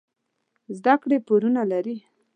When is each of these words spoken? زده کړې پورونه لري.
زده 0.77 0.93
کړې 1.01 1.17
پورونه 1.27 1.61
لري. 1.71 1.97